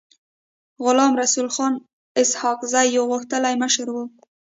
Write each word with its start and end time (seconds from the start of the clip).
غلام 0.83 1.11
رسول 1.21 1.47
خان 1.55 1.73
اسحق 2.21 2.59
زی 2.71 2.87
يو 2.95 3.03
غښتلی 3.13 3.55
مشر 3.63 3.87
و. 3.93 3.97